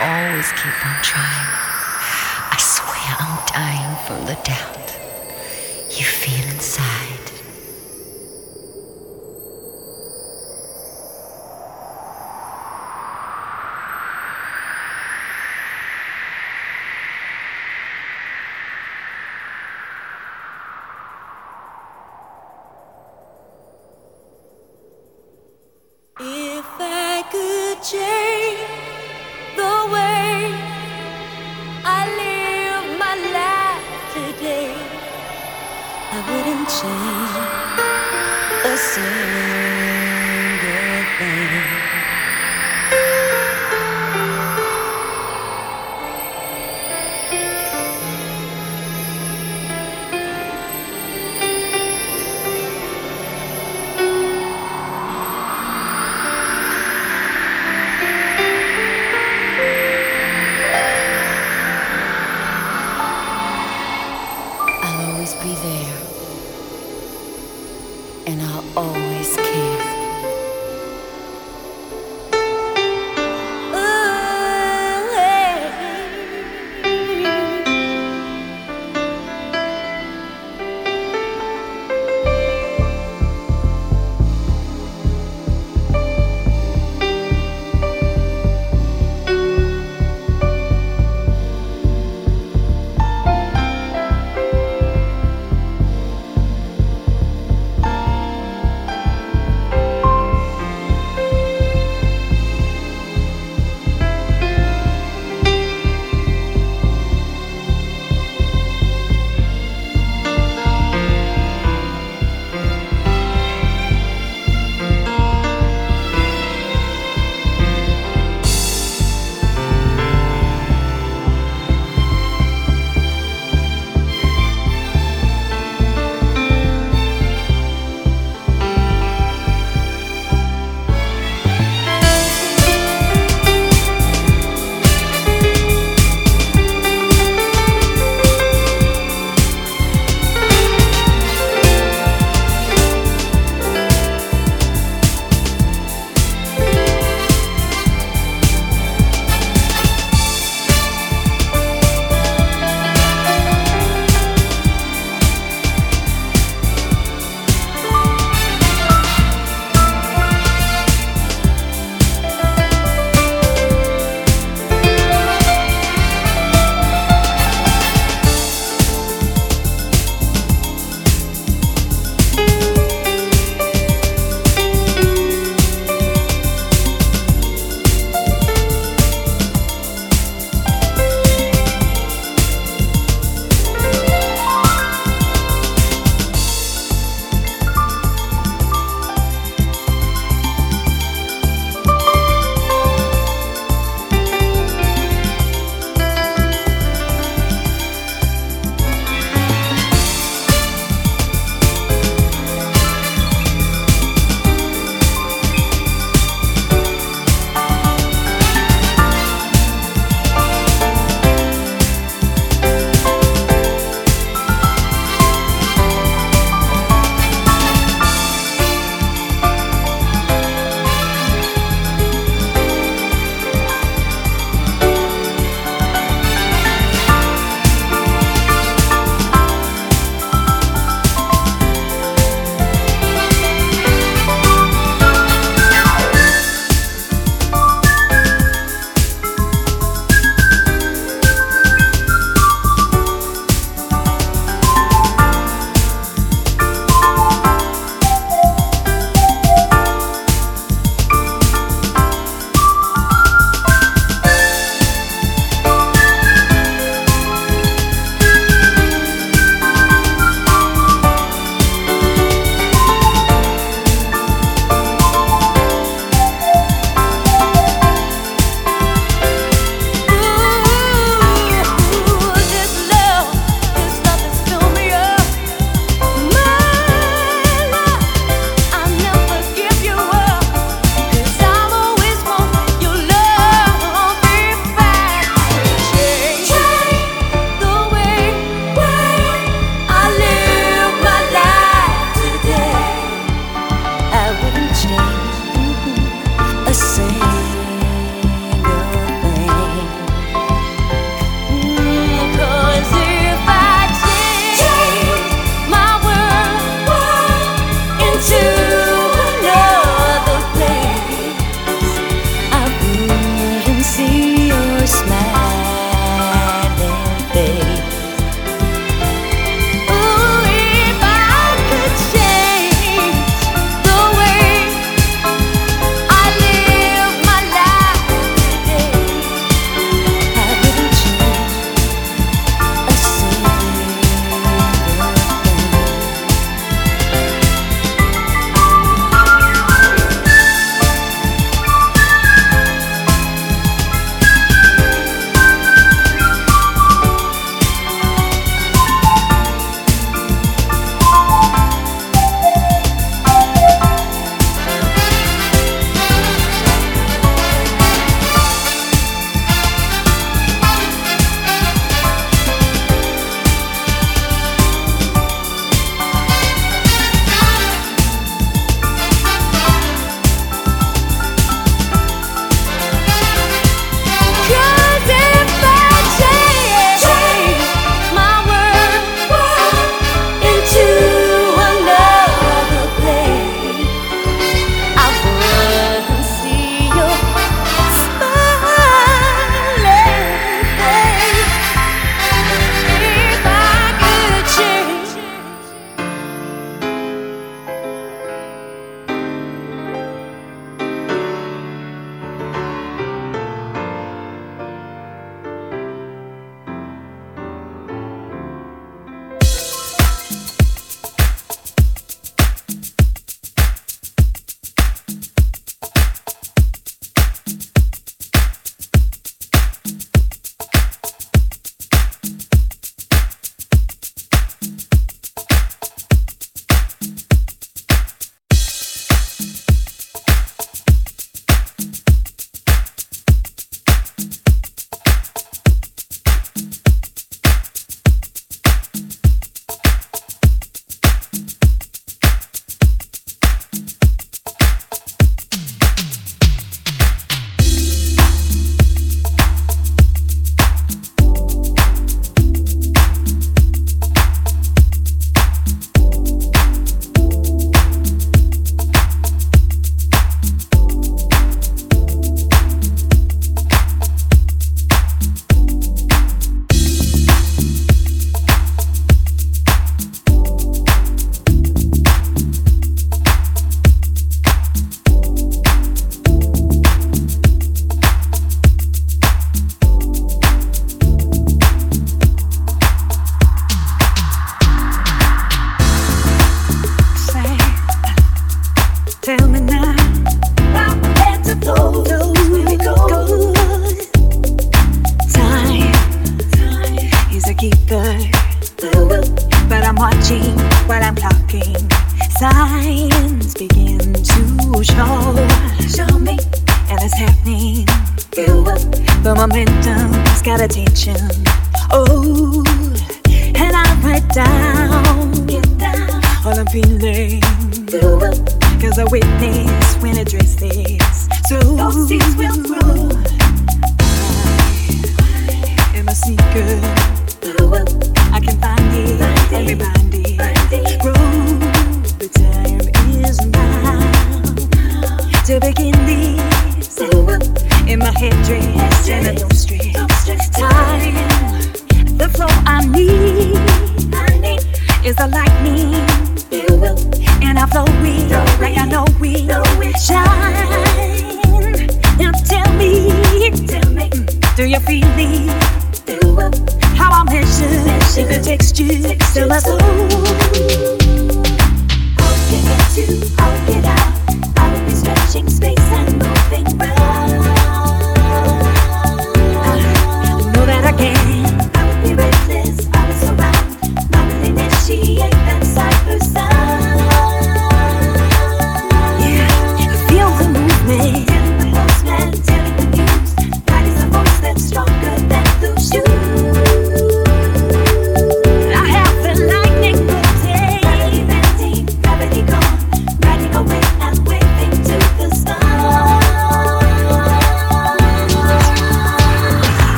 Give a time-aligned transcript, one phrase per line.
[0.00, 1.50] always keep on trying.
[2.50, 4.96] I swear I'm dying from the doubt
[5.90, 7.07] you feel inside.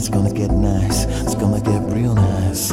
[0.00, 2.72] It's gonna get nice, it's gonna get real nice.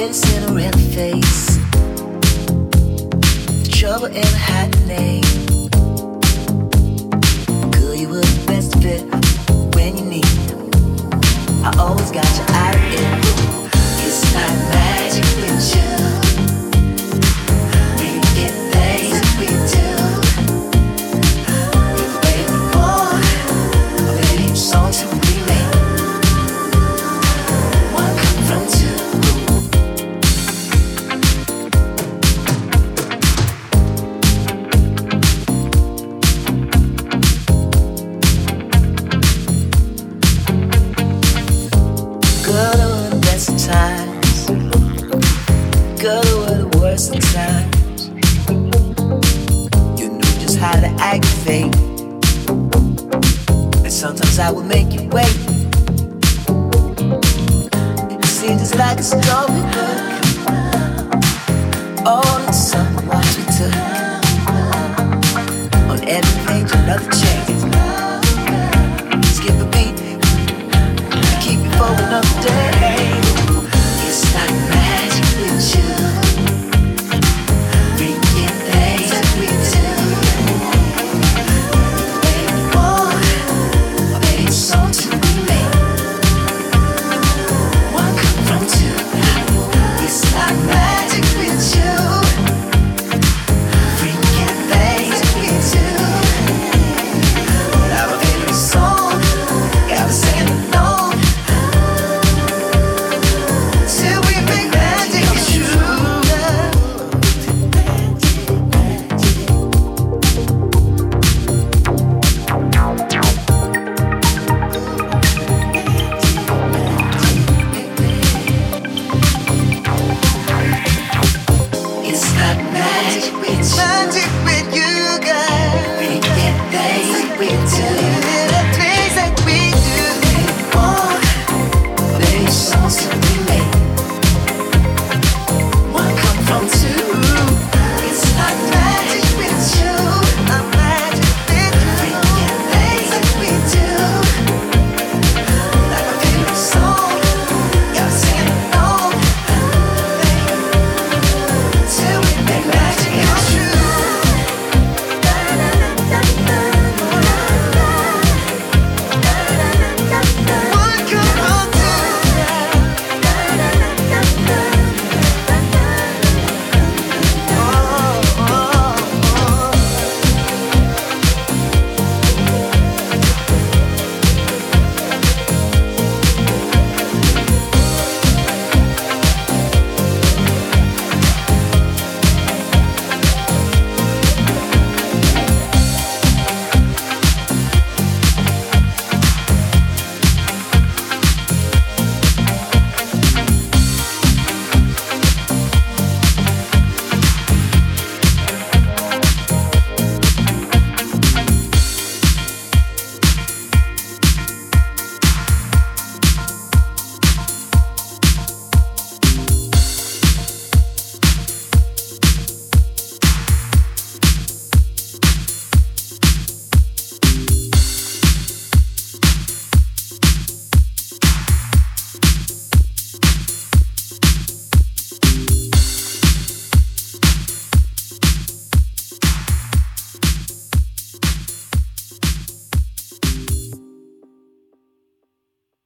[0.00, 1.56] pretty cigarette face.
[3.64, 4.74] The trouble in a hat
[7.94, 8.80] you the best
[9.74, 10.24] when you need.
[11.62, 12.49] I always got you.